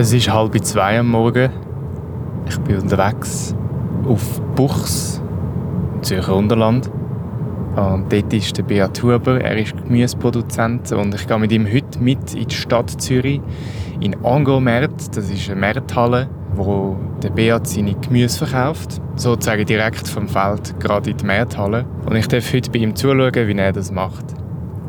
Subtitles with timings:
[0.00, 1.50] Es ist halb zwei am Morgen.
[2.48, 3.52] Ich bin unterwegs
[4.06, 5.20] auf Buchs
[5.92, 6.88] im Zürcher Unterland.
[7.74, 11.98] Und dort ist der Beat Huber, er ist Gemüseproduzent und ich gehe mit ihm heute
[11.98, 13.40] mit in die Stadt Zürich,
[13.98, 20.28] in Angomärz, das ist eine Märthalle, wo der Beat seine Gemüse verkauft, sozusagen direkt vom
[20.28, 21.86] Feld, gerade in die Märthalle.
[22.06, 24.37] Und ich darf heute bei ihm zuschauen, wie er das macht.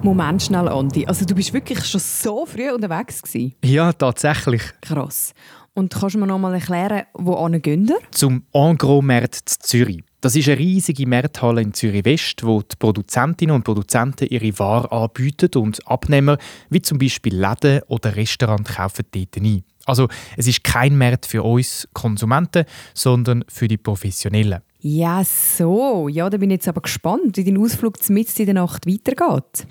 [0.01, 1.05] Moment schnell, Andi.
[1.05, 3.53] Also du bist wirklich schon so früh unterwegs gewesen?
[3.63, 4.61] Ja, tatsächlich.
[4.81, 5.33] Krass.
[5.73, 7.91] Und kannst du mir noch mal erklären, wo gehen?
[8.11, 10.03] Zum Engros-Markt Zürich.
[10.21, 14.91] Das ist eine riesige Markthalle in Zürich West, wo die Produzentinnen und Produzenten ihre Ware
[14.91, 16.37] anbieten und Abnehmer,
[16.69, 19.63] wie zum Beispiel Läden oder Restaurants, kaufen dort ein.
[19.85, 20.07] Also
[20.37, 24.61] es ist kein Markt für uns Konsumenten, sondern für die Professionellen.
[24.81, 26.07] Ja, so.
[26.07, 29.67] Ja, da bin ich jetzt aber gespannt, wie dein Ausflug mitten in der Nacht weitergeht.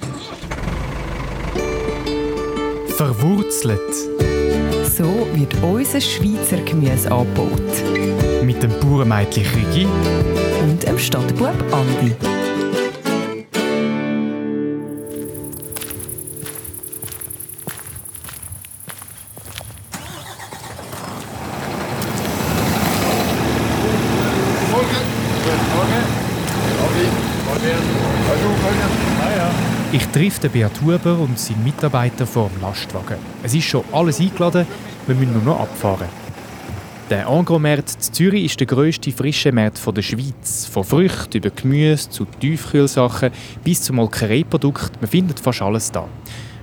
[2.89, 3.81] Verwurzelt.
[4.85, 8.43] So wird unser Schweizer Gemüse angebaut.
[8.45, 9.87] Mit dem Bauernmädchen Rigi
[10.63, 12.15] und dem Stadtbub Andi.
[29.91, 33.17] Ich treffe Beat Huber und seinen Mitarbeiter vor dem Lastwagen.
[33.43, 34.67] Es ist schon alles eingeladen,
[35.07, 36.09] wir müssen nur noch abfahren.
[37.11, 40.69] Der Angro-Markt in Zürich ist der grösste frische Markt der Schweiz.
[40.71, 43.31] Von Früchten über Gemüse zu Tiefkühlsachen
[43.65, 44.99] bis zu Molkereiprodukten.
[45.01, 46.07] Man findet fast alles da.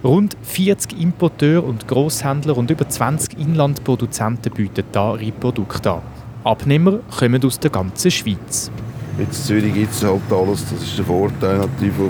[0.04, 6.02] Rund 40 Importeure und Grosshändler und über 20 Inlandproduzenten bieten hier ihre Produkte an.
[6.44, 8.70] Abnehmer kommen aus der ganzen Schweiz.
[9.18, 10.66] Jetzt in Zürich gibt es halt alles.
[10.70, 12.10] Das ist der Vorteil natürlich vom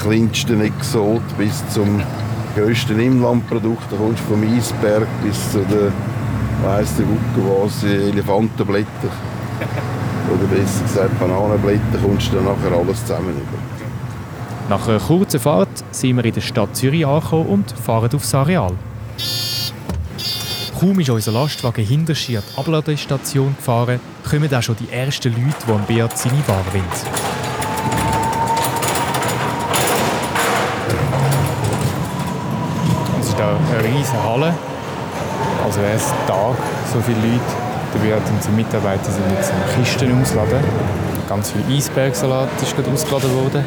[0.00, 2.00] kleinsten Exot bis zum
[2.54, 3.90] grössten Inlandprodukt.
[3.90, 5.92] Da kommst du vom Eisberg bis zu den
[6.62, 8.86] weiss der Gucke was, Elefantenblätter.
[10.32, 13.76] Oder besser gesagt Bananenblätter kommst du dann nachher alles zusammen über.
[14.68, 18.72] Nach einer kurzen Fahrt sind wir in der Stadt Zürich angekommen und fahren aufs Areal.
[20.78, 23.98] Kaum ist unser Lastwagen hinter die Abladestation gefahren,
[24.28, 26.84] kommen auch schon die ersten Leute, die am Beat seine Ware wollen.
[33.20, 34.54] Es ist hier eine riesige Halle
[35.66, 36.56] also erst Tag
[36.92, 37.40] so viele Leute.
[37.94, 40.60] Der Beat und seine Mitarbeiter sind jetzt in Kisten ausladen.
[41.28, 43.64] Ganz viel Eisbergsalat ist gerade ausgeladen worden.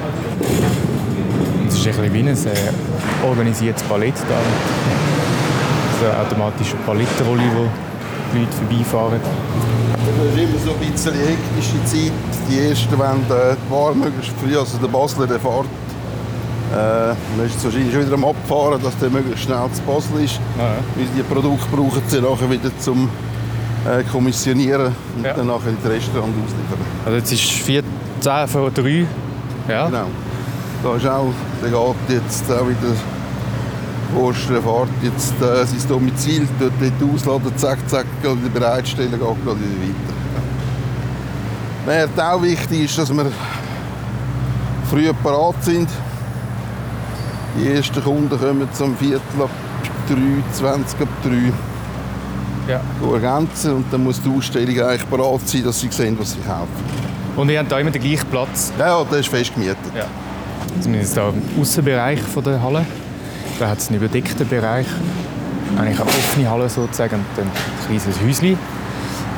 [1.67, 5.18] es ist ein bisschen wie ein äh, organisiertes Palett da.
[5.99, 7.67] So eine automatische Palettenrolle, wo
[8.33, 9.19] die Leute vorbeifahren.
[9.21, 12.13] Es ist immer so ein bisschen hektische Zeit.
[12.49, 15.65] Die ersten wollen äh, die Ware möglichst früh, also der Basler der fährt
[16.71, 20.39] äh, man ist wahrscheinlich schon wieder am Abfahren, dass der möglichst schnell zu Basel ist.
[20.57, 20.73] Ja, ja.
[20.95, 23.09] Weil die Produkte brauchen sie nachher wieder zum
[23.87, 25.33] äh, Kommissionieren und ja.
[25.33, 26.79] dann nachher in das Restaurant ausliefern.
[27.05, 29.05] Also jetzt ist 14 vor 3.
[29.67, 29.87] Ja.
[29.87, 30.05] Genau.
[30.83, 32.93] Da ist auch, der geht jetzt auch wieder
[34.15, 39.37] Der fährt jetzt äh, sein Domizil, dort, dort ausladen, zack, zack, wieder bereitstellen, geht gerade
[39.37, 39.93] wieder
[41.89, 42.09] weiter.
[42.15, 43.31] Was auch wichtig ist, dass wir
[44.89, 45.89] früh parat sind.
[47.57, 49.49] Die ersten Kunden kommen zum Viertel ab
[50.07, 50.15] 3,
[50.53, 51.53] 20 ab 3
[52.69, 52.81] ja.
[53.13, 56.67] ergänzen und dann muss die Ausstellung eigentlich bereit sein, dass sie sehen, was sie kaufen.
[57.35, 58.71] Und ihr habt hier immer den gleichen Platz?
[58.77, 59.77] Ja, der ist fest gemietet.
[59.95, 60.05] Ja.
[60.81, 62.85] Zumindest im Außenbereich der Halle.
[63.59, 64.87] Da hat es einen überdeckten Bereich,
[65.77, 67.51] eigentlich eine offene Halle sozusagen und ein
[67.85, 68.57] kleines Häuschen,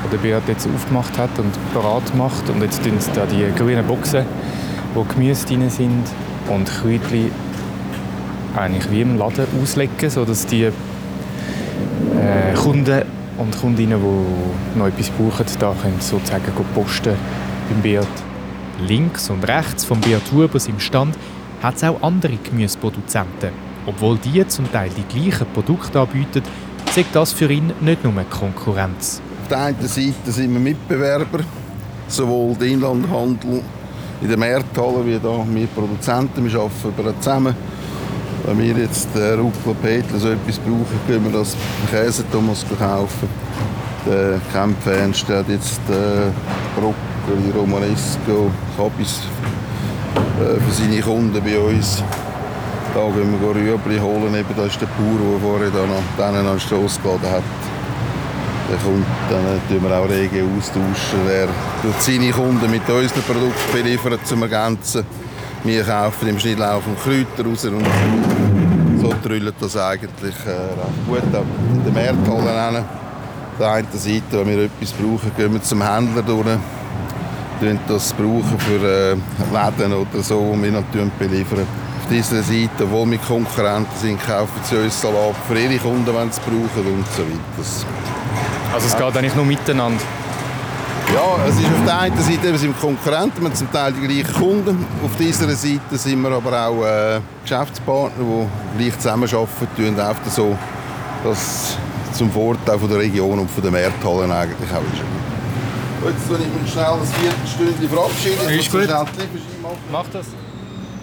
[0.03, 2.47] das der Beat jetzt aufgemacht hat und bereit macht.
[2.51, 4.23] Und jetzt tun sie da die grünen Boxen,
[4.93, 6.03] wo Gemüse drin sind
[6.47, 7.31] und Kräutchen
[8.55, 10.71] eigentlich wie im Laden auslegen, sodass die äh,
[12.61, 13.01] Kunden
[13.39, 16.43] und Kundinnen, die noch etwas brauchen, da können sozusagen
[16.75, 17.15] posten
[17.69, 18.05] beim Beat.
[18.87, 21.15] Links und rechts vom Beat Hubers im Stand
[21.63, 23.70] hat es auch andere Gemüseproduzenten.
[23.85, 26.43] Obwohl die zum Teil die gleichen Produkte anbieten,
[26.93, 29.21] sagt das für ihn nicht nur Konkurrenz.
[29.43, 31.39] Auf der einen Seite sind wir Mitbewerber,
[32.07, 33.61] sowohl der Inlandhandel
[34.21, 36.45] in der Märkten wie da wir Produzenten.
[36.45, 37.55] Wir arbeiten zusammen
[38.45, 41.55] wenn wir jetzt äh, Ruppel Petel so etwas brauchen, können wir das
[41.91, 43.29] Käse Thomas kaufen.
[44.05, 46.31] Der Campfan steht jetzt äh,
[46.75, 49.21] Brokkoli, Romanesco, Kabis
[50.39, 52.03] äh, für seine Kunden bei uns.
[52.93, 56.45] Da gehen wir Rüebli holen, eben, da ist der Bauer, der vorher da noch denen
[56.45, 57.43] an den Stoss geladen hat.
[58.69, 61.29] Der kommt, dann tun wir auch rege austauschen.
[61.29, 61.47] Er
[61.81, 65.05] tut seine Kunden mit unseren Produkten beliefern zum Ergänzen.
[65.63, 67.85] Wir kaufen im Schnittlaufen Kräuter raus und
[68.99, 71.43] so drüllen das eigentlich äh, recht gut.
[71.73, 76.23] In der Märkhalle auf der einen Seite, wenn wir etwas brauchen, gehen wir zum Händler
[76.23, 81.67] durch das brauchen für äh, Läden oder so, die wir natürlich beliefern.
[82.11, 86.29] Auf dieser Seite, wo wir Konkurrenten sind, kaufen sie uns Salat für ihre Kunden, wenn
[86.29, 88.73] sie es brauchen und so weiter.
[88.73, 90.03] Also es geht eigentlich nur miteinander?
[91.15, 94.05] Ja, es ist auf der einen Seite wir sind Konkurrenten, wir haben zum Teil die
[94.05, 94.85] gleichen Kunden.
[95.05, 98.25] Auf dieser Seite sind wir aber auch äh, Geschäftspartner,
[98.77, 100.57] die gleich zusammenarbeiten und einfach so,
[101.23, 101.77] dass
[102.11, 105.01] zum Vorteil von der Region und von den Märkten eigentlich auch ist.
[106.03, 108.59] Jetzt tue ich mich schnell ein Viertelstündchen verabschieden.
[108.59, 108.89] Ist gut.
[109.89, 110.25] Mach das.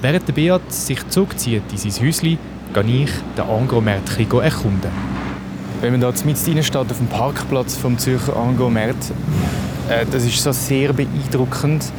[0.01, 2.39] Während Beat sich zurückzieht in sein Häuschen,
[2.73, 4.91] gehe ich den Angro-Markt erkunden.
[5.81, 9.13] Wenn man da mit steht auf dem Parkplatz vom Zürcher Angro-Markt,
[9.89, 11.91] äh, das ist so sehr beeindruckend.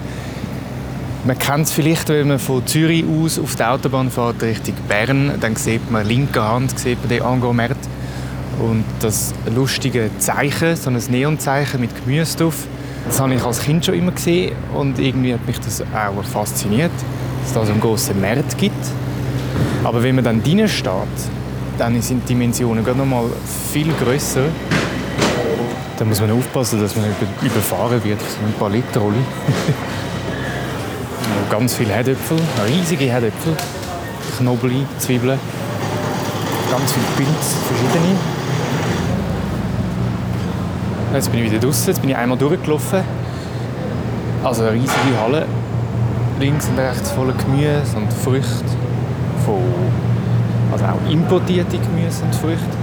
[1.25, 5.33] Man kennt es vielleicht, wenn man von Zürich aus auf die Autobahn fährt Richtung Bern,
[5.41, 7.89] dann sieht man linker Hand sieht man den Angro-Markt
[8.61, 12.65] und das lustige Zeichen, so ein Neonzeichen mit Gemüse drauf.
[13.05, 16.91] Das habe ich als Kind schon immer gesehen und irgendwie hat mich das auch fasziniert,
[17.49, 18.85] es da so einen grossen Markt gibt.
[19.83, 20.93] Aber wenn man dann drinnen steht,
[21.77, 23.25] dann sind die Dimensionen gerade noch mal
[23.71, 24.43] viel grösser.
[25.97, 29.17] Da muss man aufpassen, dass man nicht überfahren wird von so ein paar Literrolli.
[31.49, 32.37] Ganz viele Herdöpfel,
[32.67, 33.55] riesige Herdöpfel,
[34.37, 35.39] Knoblauch, Zwiebeln,
[36.69, 38.15] ganz viele Pilze, verschiedene.
[41.13, 42.99] Jetzt bin ich wieder draußen, jetzt bin ich einmal durchgelaufen.
[44.43, 45.47] Also eine riesige Halle.
[46.39, 48.63] Links und rechts voller Gemüse und Früchte.
[49.45, 49.61] Von,
[50.71, 52.77] also auch importierte Gemüse und Früchte.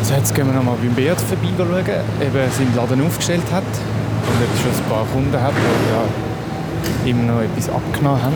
[0.00, 3.64] Also jetzt gehen wir noch mal beim Beat vorbei schauen, eben seinen Laden aufgestellt hat.
[3.64, 8.34] Und jetzt schon ein paar Kunden hat, die ja immer noch etwas abgenommen haben.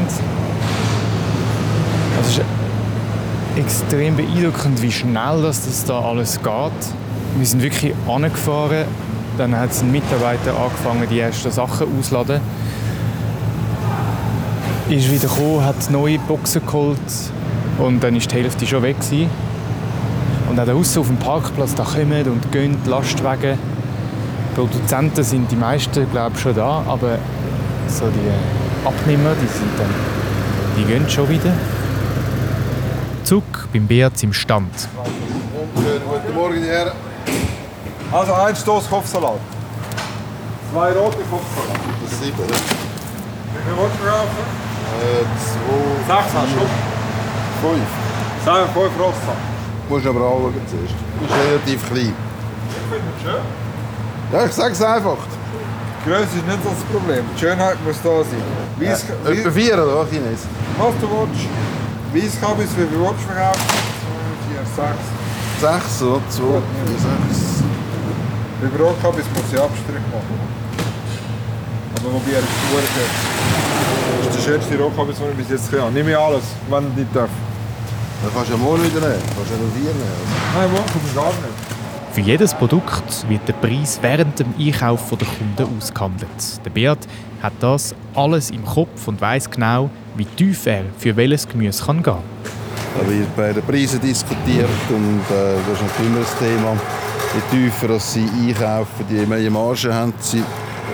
[2.18, 2.44] Also es ist
[3.56, 6.94] extrem beeindruckend, wie schnell das, das da alles geht.
[7.38, 8.84] Wir sind wirklich angefahren.
[9.38, 12.40] Dann hat ein Mitarbeiter angefangen, die ersten Sachen auszuladen.
[14.88, 16.98] Ist wieder gekommen, hat neue Boxen geholt
[17.78, 18.96] und dann war die Hälfte schon weg.
[18.98, 19.28] Gewesen.
[20.48, 23.58] Und auch draußen auf dem Parkplatz, da kommen und gehen die Lastwagen.
[24.54, 27.18] Produzenten sind die meisten, glaube ich, schon da, aber
[27.86, 29.94] so die Abnehmer, die sind dann,
[30.78, 31.52] die gehen schon wieder.
[33.24, 34.88] Zug beim Beat im Stand.
[35.74, 36.92] Guten Morgen, die Herren.
[38.10, 39.38] Also ein Stoß Kopfsalat.
[40.72, 41.78] Zwei rote Kopfsalat.
[42.04, 42.50] Das ist sieben, wollt
[44.02, 44.67] ihr kaufen?
[44.88, 46.64] Äh, zwei, Sechs hast du.
[47.62, 47.88] fünf.
[48.44, 49.34] Wir fünf Rossa.
[49.88, 50.94] Du musst aber anschauen zuerst.
[50.94, 52.12] Du bist relativ klein.
[52.14, 53.44] Ich finde es schön.
[54.32, 55.16] Ja, ich sage es einfach.
[56.04, 57.24] Die Größe ist nicht so das Problem.
[57.34, 58.42] Die Schönheit muss da sein.
[58.80, 60.40] Weiss, Äh, etwa vier, oder was, Chines?
[60.78, 61.44] was du willst.
[62.14, 63.66] Weisskabis, wie viel willst du verkaufen?
[63.68, 65.04] Zwei, vier, sechs.
[65.60, 66.20] Sechs, oder?
[66.30, 67.38] Zwei, vier, sechs.
[68.60, 70.38] Bei Brotkabis muss ich Abstrich machen.
[71.96, 73.37] Aber wobei er ist gut.
[74.18, 75.92] Das ist der schönste Rotkabis, den ich bis jetzt gesehen habe.
[75.92, 77.34] Nimm mir alles, wenn du nicht darfst.
[78.22, 79.22] Dann kannst du ja morgen wieder nehmen.
[79.36, 80.18] Kannst du ja noch vier nehmen.
[80.54, 81.78] Nein, morgen gar nicht.
[82.12, 86.64] Für jedes Produkt wird der Preis während dem Einkauf der Kunden ausgehandelt.
[86.64, 86.98] Der Beat
[87.42, 92.02] hat das alles im Kopf und weiß genau, wie tief er für welches Gemüse kann
[92.02, 92.16] gehen
[92.98, 96.76] Da wird bei den Preisen diskutiert und äh, das ist natürlich immer ein Thema.
[97.34, 100.42] Je tiefer dass sie einkaufen, je mehr Marge haben sie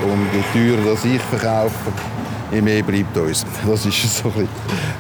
[0.03, 1.93] und je teurer dass ich verkaufe,
[2.55, 3.45] je mehr bleibt uns.
[3.67, 4.49] Das ist so ein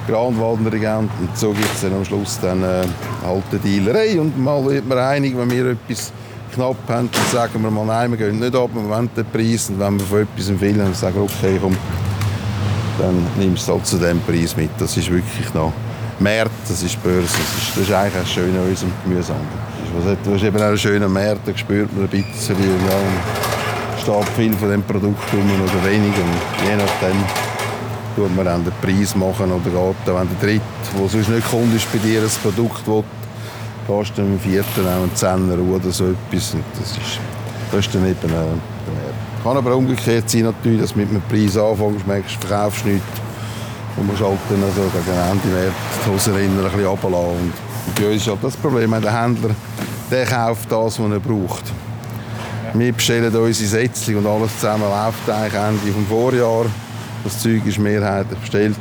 [0.09, 2.85] Granwaldner und so gibt es dann am Schluss dann äh,
[3.25, 6.13] halt eine Dealerei und mal wird man einig, wenn wir etwas
[6.55, 9.71] knapp haben, dann sagen wir mal, nein, wir gehen nicht ab, wir wollen den Preis
[9.71, 11.77] und wenn wir von etwas empfehlen, dann sagen wir, okay, komm,
[12.99, 14.71] dann nimmst du halt zu diesem Preis mit.
[14.79, 15.73] Das ist wirklich noch
[16.21, 19.47] Märkte, das ist Börse, das ist, das ist eigentlich auch schön an unserem Gemüsehandel.
[20.25, 23.44] Das ist, eben auch ein schöner Markt, da spürt man ein bisschen, ja,
[24.05, 26.21] steht viel von dem Produkt rum oder weniger.
[26.21, 27.17] Und je nachdem
[28.15, 30.61] tut man dann den Preis machen oder geht wenn der Dritte,
[30.99, 33.05] der sonst nicht Kunde ist, bei dir ein Produkt will,
[33.89, 36.53] gehst du im vierten auch einen Zehner oder so etwas.
[36.53, 37.19] Und das ist,
[37.71, 39.43] das ist dann eben äh.
[39.43, 43.05] Kann aber umgekehrt sein, natürlich, dass du mit einem Preis anfängst, merkst, du verkaufst nichts
[43.97, 47.41] und musst halt dann also gegen Ende März die Hosen ein bisschen runterlassen.
[47.41, 47.53] Und
[47.95, 49.51] bei uns ist halt das Problem, der Händler
[50.11, 51.65] der kauft das, was er braucht.
[52.77, 56.67] Wir bestellen unsere Sätzchen und alles zusammen läuft eigentlich Ende vom Vorjahr.
[57.23, 58.77] Das Zeug ist mehrheitlich bestellt,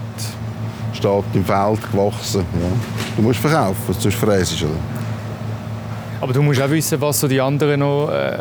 [0.93, 2.39] steht im Feld gewachsen.
[2.59, 2.69] Ja.
[3.15, 4.71] Du musst verkaufen, sonst fräst oder?
[6.21, 8.39] Aber du musst auch wissen, was so die anderen noch äh,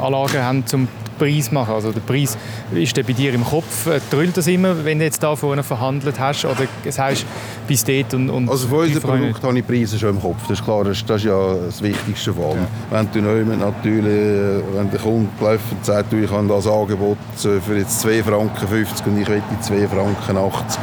[0.00, 0.88] Anlagen haben, um
[1.22, 1.74] Preis machen?
[1.74, 2.36] Also der Preis
[2.74, 5.62] ist der bei dir im Kopf, äh, drüllt das immer, wenn du jetzt da vorne
[5.62, 7.24] verhandelt hast oder sagst
[7.68, 10.58] bis dort und, und Also für unser Produkt habe ich Preise schon im Kopf, das
[10.58, 12.58] ist klar, das ist, das ist ja das Wichtigste von allem.
[12.58, 12.98] Ja.
[12.98, 16.66] Wenn du neu natürlich, äh, wenn der Kunde läuft und sagt, du, ich habe das
[16.66, 20.80] Angebot für jetzt 2 Franken 50 und ich will 2 Franken 80,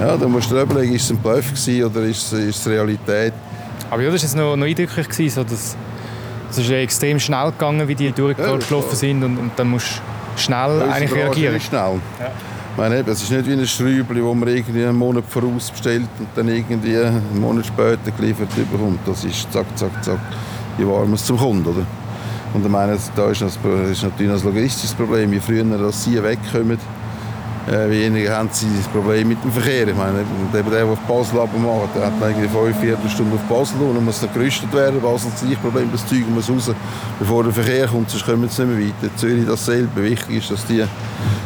[0.00, 3.32] ja, dann musst du dir überlegen, ist es ein Bluff oder ist, ist es Realität?
[3.90, 5.76] Aber ja, das war noch, noch eindrücklich, so dass
[6.58, 10.00] es ist extrem schnell gegangen, wie die durchgelaufen sind und, und dann musst
[10.36, 11.60] du schnell eigentlich reagieren.
[11.60, 12.00] Schnell.
[12.20, 12.30] Ja.
[12.72, 16.08] Ich meine, es ist nicht wie ein Schräubchen, das man irgendwie einen Monat voraus bestellt
[16.18, 19.00] und dann irgendwie einen Monat später geliefert bekommt.
[19.06, 20.18] Das ist zack, zack, zack,
[20.78, 21.84] je warm es zum Kunden, oder?
[22.54, 23.58] Und ich meine, da ist, das,
[23.90, 25.32] ist natürlich ein logistisches Problem.
[25.32, 26.78] Je früher dass sie wegkommen,
[27.68, 29.86] äh, weniger haben sie das Problem mit dem Verkehr.
[29.86, 34.04] Ich meine, der, der auf Basel abmacht, hat eigentlich fünf Viertelstunde auf Basel und dann
[34.04, 35.00] muss noch gerüstet werden.
[35.00, 36.74] Basel hat das Problem, das Zeug muss raus,
[37.18, 39.16] bevor der Verkehr kommt, sonst kommen sie nicht mehr weiter.
[39.16, 40.02] Zürich dasselbe.
[40.02, 40.84] Wichtig ist, dass die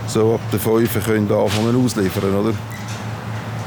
[0.06, 2.54] so ab der 5 können anfangen ausliefern, oder?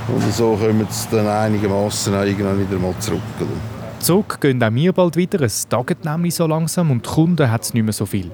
[0.08, 3.22] Und so kommen sie dann einigermaßen irgendwann wieder mal zurück.
[3.39, 3.50] Oder?
[4.00, 5.41] Zurück gehen auch wir bald wieder.
[5.41, 8.32] Es tagt nämlich so langsam und die Kunden hat es nicht mehr so viel.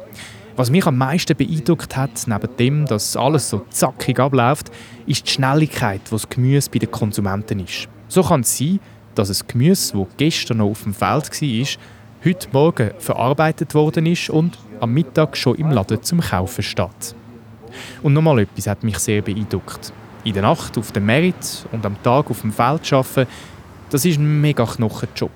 [0.57, 4.71] Was mich am meisten beeindruckt hat, neben dem, dass alles so zackig abläuft,
[5.05, 7.89] ist die Schnelligkeit, die das Gemüse bei den Konsumenten ist.
[8.07, 8.79] So kann es sein,
[9.15, 11.67] dass ein Gemüse, das gestern noch auf dem Feld war,
[12.23, 17.15] heute Morgen verarbeitet worden ist und am Mittag schon im Laden zum Kaufen steht.
[18.01, 19.91] Und nochmal etwas hat mich sehr beeindruckt.
[20.23, 23.27] In der Nacht auf dem Merit und am Tag auf dem Feld arbeiten,
[23.89, 25.31] das ist ein mega Knochenjob.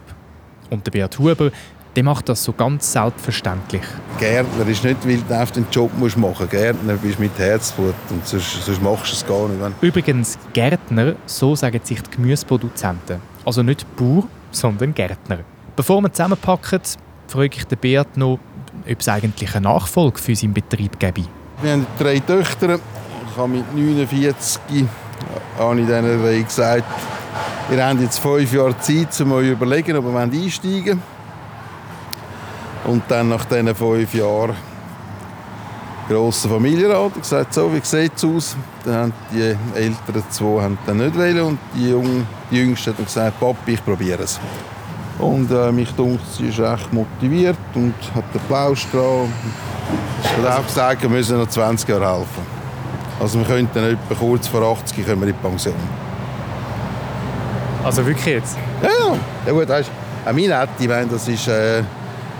[0.69, 1.51] Und der Beat Huber
[1.99, 3.81] der macht das so ganz selbstverständlich.
[4.19, 6.49] Gärtner ist nicht, weil du auf den Job machen musst.
[6.49, 9.75] Gärtner bist mit Herzblut und sonst, sonst machst du es gar nicht.
[9.81, 13.17] Übrigens, Gärtner, so sagen sich die Gemüseproduzenten.
[13.43, 15.39] Also nicht Bauer, sondern Gärtner.
[15.75, 16.79] Bevor wir zusammenpacken,
[17.27, 18.39] frage ich den Beat noch,
[18.89, 21.25] ob es eigentlich eine Nachfolge für seinen Betrieb gäbe.
[21.61, 22.79] Wir haben drei Töchter.
[23.29, 24.85] Ich habe mit 49
[25.57, 26.85] habe ich denen gesagt,
[27.69, 31.18] ihr habt jetzt fünf Jahre Zeit, um euch überlegen, ob ihr einsteigen wollt.
[32.89, 34.55] Und dann nach diesen fünf Jahren
[36.07, 38.57] grosser Familienrat und gesagt, so, wie sieht es aus?
[38.83, 43.05] Dann haben die älteren zwei haben dann nicht wollen und die, Jungen, die Jüngsten haben
[43.05, 44.39] gesagt, Papi, ich probiere es.
[45.19, 49.31] Und äh, mich dunkt, sie ist recht motiviert und hat den Plausch dran.
[50.23, 52.41] Ich habe auch gesagt, wir müssen noch 20 Jahre helfen.
[53.19, 55.75] Also wir könnten etwa kurz vor 80 kommen wir in die Pension.
[57.83, 58.57] Also wirklich jetzt?
[58.81, 59.17] Ja, ja.
[59.45, 59.91] ja gut, weißt,
[60.25, 61.47] auch meine Nette, das ist...
[61.47, 61.83] Äh,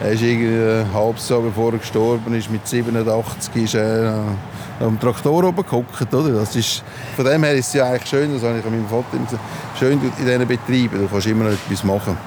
[0.02, 4.24] er ist irgendwie ein Jahr bevor er gestorben ist, mit 87, ist er
[4.80, 6.30] am Traktor oben geguckt, oder?
[6.30, 6.84] Das ist,
[7.16, 9.44] von dem her ist es ja eigentlich schön, das habe ich an meinem Vater gesagt,
[9.78, 12.18] schön in diesen Betrieben, du kannst immer noch etwas machen.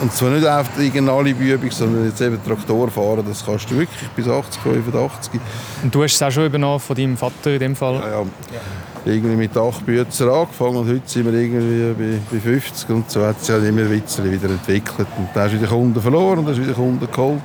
[0.00, 4.08] Und zwar nicht auf irgendeine Alibi-Übung, sondern jetzt eben Traktor fahren, das kannst du wirklich
[4.10, 5.40] bis 80, 85.
[5.82, 7.96] Und du hast es auch schon übernommen von deinem Vater in dem Fall?
[7.96, 8.20] Ja, ja.
[8.54, 8.62] ja
[9.04, 13.24] irgendwie mit acht Büchern angefangen und heute sind wir irgendwie bei, bei 50 und so
[13.24, 16.46] hat sich halt immer Witzel wieder entwickelt und da hast du wieder Kunden verloren und
[16.46, 17.40] da hast wieder Kunden geholt.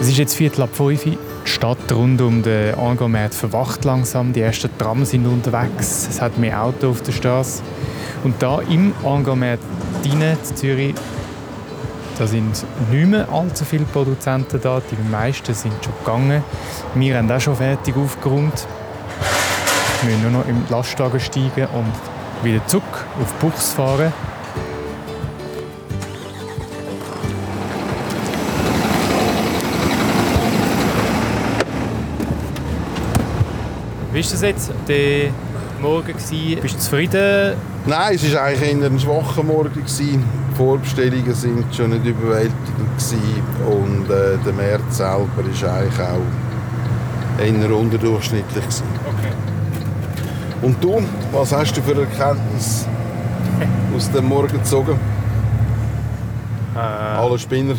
[0.00, 4.32] Es ist jetzt Viertel ab 5 Die Stadt rund um den Angomet verwacht langsam.
[4.32, 6.08] Die ersten Trams sind unterwegs.
[6.08, 7.62] Es hat mehr Autos auf der Straße.
[8.24, 8.94] Und da im
[10.04, 10.94] Angomet in Zürich
[12.20, 14.82] da sind nicht mehr allzu viele Produzenten da.
[14.90, 16.44] Die meisten sind schon gegangen.
[16.94, 18.66] Wir haben auch schon fertig aufgeräumt.
[20.02, 22.84] Wir müssen nur noch im Lastwagen steigen und wieder zurück
[23.22, 24.12] auf Buchs fahren.
[34.12, 35.30] Wie war das jetzt, der
[35.80, 36.08] Morgen?
[36.08, 36.60] Gewesen?
[36.60, 37.69] Bist du zufrieden?
[37.86, 39.82] Nein, es war eigentlich eher ein schwacher Morgen.
[39.86, 40.20] Die
[40.54, 42.54] Vorbestellungen waren schon nicht überwältigend.
[43.66, 48.64] Und äh, der März selber war eigentlich auch eher unterdurchschnittlich.
[49.06, 49.32] Okay.
[50.62, 52.86] Und du, was hast du für Erkenntnis
[53.96, 54.98] aus dem Morgen gezogen?
[56.76, 57.74] Äh, Alle Spinner.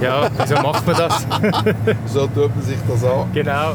[0.00, 1.26] ja, wieso macht man das?
[2.06, 3.26] so tut man sich das an.
[3.32, 3.74] Genau.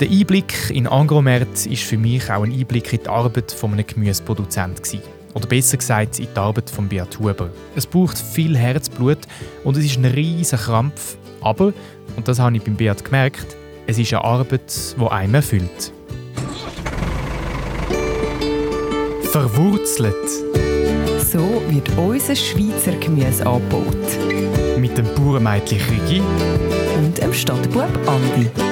[0.00, 5.00] Der Einblick in Angromärt war für mich auch ein Einblick in die Arbeit eines Gemüseproduzenten.
[5.34, 7.50] Oder besser gesagt, in die Arbeit von Beat Huber.
[7.76, 9.18] Es braucht viel Herzblut
[9.62, 11.18] und es ist ein riesiger Krampf.
[11.42, 11.74] Aber,
[12.16, 13.44] und das habe ich beim Beat gemerkt,
[13.86, 15.92] es ist eine Arbeit, die einem erfüllt.
[19.24, 20.14] Verwurzelt.
[21.30, 24.78] So wird unser Schweizer Gemüse angebaut.
[24.78, 26.22] Mit dem Bauernmädchen Rigi
[26.96, 28.69] und dem Stadtbub Andi.